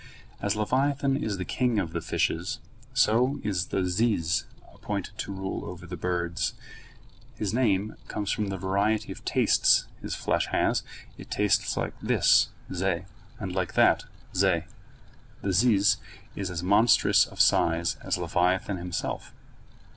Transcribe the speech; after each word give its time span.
As 0.41 0.55
leviathan 0.55 1.15
is 1.15 1.37
the 1.37 1.45
king 1.45 1.77
of 1.77 1.91
fishes, 2.03 2.57
so 2.91 3.39
the 3.43 3.83
ziz 3.85 3.99
is 4.01 4.43
appointed 4.73 5.15
to 5.19 5.31
rule 5.31 5.63
over 5.63 5.85
the 5.85 5.95
birds. 5.95 6.55
His 7.35 7.53
name 7.53 7.95
comes 8.07 8.31
from 8.31 8.47
the 8.47 8.57
variety 8.57 9.11
of 9.11 9.23
tastes 9.25 9.85
his 10.01 10.15
flesh 10.15 10.47
has; 10.47 10.81
it 11.19 11.29
tastes 11.29 11.77
like 11.77 11.93
this, 12.01 12.49
zeh, 12.71 13.05
and 13.39 13.53
like 13.53 13.75
that, 13.75 14.05
zeh. 14.33 14.63
The 15.43 15.53
ziz 15.53 15.97
is 16.35 16.49
as 16.49 16.63
monstrous 16.63 17.27
of 17.27 17.39
size 17.39 17.97
as 18.03 18.17
leviathan 18.17 18.77
himself. 18.77 19.35